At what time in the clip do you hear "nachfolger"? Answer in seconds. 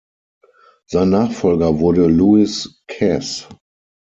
1.11-1.77